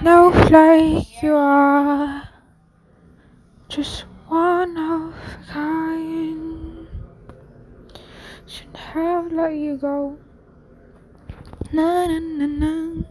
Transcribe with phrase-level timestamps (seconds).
[0.00, 2.26] snowflake you are.
[3.68, 6.88] Just one of a kind.
[8.46, 10.16] Should have let you go.
[11.72, 13.02] Na na na na.